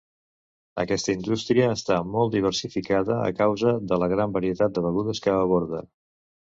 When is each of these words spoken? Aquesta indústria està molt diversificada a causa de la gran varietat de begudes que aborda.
Aquesta 0.83 1.13
indústria 1.17 1.67
està 1.75 1.99
molt 2.15 2.33
diversificada 2.37 3.21
a 3.29 3.31
causa 3.43 3.77
de 3.93 4.03
la 4.05 4.13
gran 4.17 4.37
varietat 4.41 4.77
de 4.79 4.89
begudes 4.91 5.27
que 5.29 5.41
aborda. 5.49 5.89